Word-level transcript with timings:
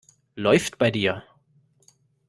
Läuft 0.33 0.79
bei 0.79 0.89
dir. 0.91 1.23